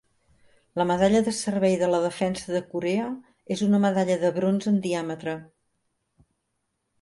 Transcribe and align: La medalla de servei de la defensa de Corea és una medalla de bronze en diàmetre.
La 0.79 0.85
medalla 0.91 1.19
de 1.27 1.33
servei 1.39 1.75
de 1.81 1.89
la 1.95 1.99
defensa 2.05 2.55
de 2.55 2.61
Corea 2.71 3.11
és 3.57 3.61
una 3.67 3.83
medalla 3.85 4.17
de 4.25 4.33
bronze 4.39 4.71
en 4.73 4.81
diàmetre. 4.87 5.37